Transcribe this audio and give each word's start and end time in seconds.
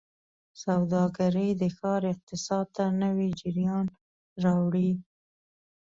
سوداګرۍ 0.63 1.49
د 1.61 1.63
ښار 1.77 2.01
اقتصاد 2.13 2.65
ته 2.75 2.83
نوي 3.01 3.29
جریان 3.39 3.85
راوړي. 4.43 4.91